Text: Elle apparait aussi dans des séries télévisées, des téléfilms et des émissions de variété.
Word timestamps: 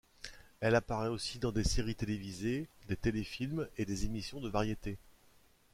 Elle 0.61 0.73
apparait 0.73 1.09
aussi 1.09 1.37
dans 1.37 1.51
des 1.51 1.63
séries 1.63 1.93
télévisées, 1.93 2.67
des 2.87 2.95
téléfilms 2.95 3.67
et 3.77 3.85
des 3.85 4.05
émissions 4.05 4.41
de 4.41 4.49
variété. 4.49 4.97